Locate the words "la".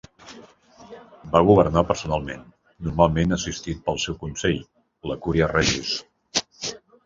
5.13-5.21